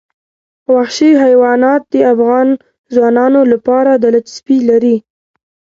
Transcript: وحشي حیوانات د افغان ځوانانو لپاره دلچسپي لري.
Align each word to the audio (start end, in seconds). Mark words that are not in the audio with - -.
وحشي 0.73 1.11
حیوانات 1.23 1.81
د 1.93 1.95
افغان 2.13 2.47
ځوانانو 2.95 3.41
لپاره 3.51 3.91
دلچسپي 4.03 4.57
لري. 4.69 4.97